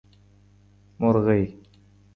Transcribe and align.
مرغۍ 0.99 1.41
🐦 1.47 1.51